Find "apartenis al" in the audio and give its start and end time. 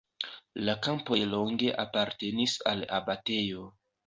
1.83-2.83